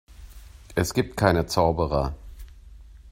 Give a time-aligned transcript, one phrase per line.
[0.73, 2.15] Es gibt keine Zauberer.